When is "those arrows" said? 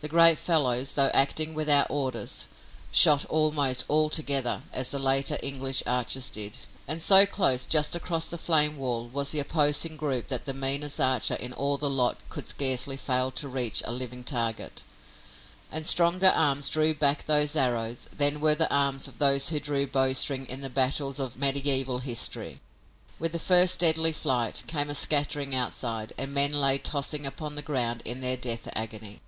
17.26-18.08